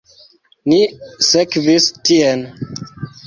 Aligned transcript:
Ni 0.71 0.77
sekvis 1.27 1.91
tien. 2.09 2.43